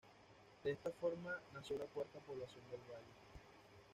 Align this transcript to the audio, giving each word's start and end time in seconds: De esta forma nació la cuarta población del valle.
De 0.63 0.71
esta 0.71 0.89
forma 0.99 1.29
nació 1.53 1.77
la 1.77 1.85
cuarta 1.85 2.17
población 2.21 2.63
del 2.71 2.79
valle. 2.91 3.13